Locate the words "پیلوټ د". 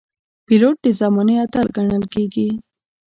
0.45-0.87